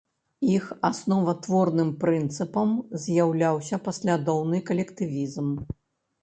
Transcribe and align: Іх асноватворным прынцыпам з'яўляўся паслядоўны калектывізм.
Іх 0.51 0.63
асноватворным 0.87 1.91
прынцыпам 2.03 2.71
з'яўляўся 3.05 3.81
паслядоўны 3.89 4.63
калектывізм. 4.71 5.47